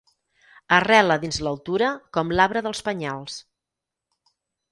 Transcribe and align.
Arrela 0.77 1.17
dins 1.25 1.37
l'altura 1.47 1.91
com 2.17 2.33
l'arbre 2.37 2.65
dels 2.69 2.83
penyals. 2.87 3.39